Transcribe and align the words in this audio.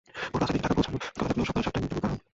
ভোর 0.33 0.39
পাঁচটার 0.39 0.55
দিকে 0.55 0.63
ঢাকা 0.65 0.75
পৌঁছানোর 0.77 0.99
কথা 1.03 1.13
থাকলেও 1.27 1.47
সকাল 1.49 1.61
সাতটায় 1.65 1.81
মির্জাপুর 1.83 2.01
পার 2.03 2.11
হন। 2.13 2.21